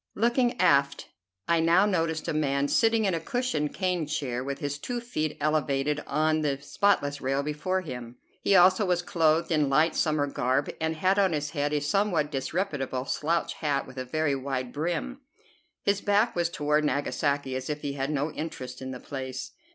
Looking 0.15 0.59
aft, 0.59 1.09
I 1.47 1.59
now 1.59 1.85
noticed 1.85 2.27
a 2.27 2.33
man 2.33 2.67
sitting 2.67 3.05
in 3.05 3.13
a 3.13 3.19
cushioned 3.19 3.75
cane 3.75 4.07
chair, 4.07 4.43
with 4.43 4.57
his 4.57 4.79
two 4.79 4.99
feet 4.99 5.37
elevated 5.39 6.01
on 6.07 6.41
the 6.41 6.59
spotless 6.59 7.21
rail 7.21 7.43
before 7.43 7.81
him. 7.81 8.17
He 8.41 8.55
also 8.55 8.83
was 8.83 9.03
clothed 9.03 9.51
in 9.51 9.69
light 9.69 9.95
summer 9.95 10.25
garb, 10.25 10.71
and 10.81 10.95
had 10.95 11.19
on 11.19 11.33
his 11.33 11.51
head 11.51 11.71
a 11.71 11.81
somewhat 11.81 12.31
disreputable 12.31 13.05
slouch 13.05 13.53
hat 13.53 13.85
with 13.85 13.97
a 13.99 14.03
very 14.03 14.33
wide 14.33 14.73
brim. 14.73 15.21
His 15.83 16.01
back 16.01 16.35
was 16.35 16.49
toward 16.49 16.83
Nagasaki, 16.83 17.55
as 17.55 17.69
if 17.69 17.81
he 17.81 17.93
had 17.93 18.09
no 18.09 18.31
interest 18.31 18.81
in 18.81 18.89
the 18.89 18.99
place. 18.99 19.51